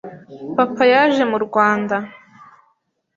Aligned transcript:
Papa 0.55 0.83
yaje 0.93 1.23
mu 1.31 1.37
Rwanda 1.45 1.95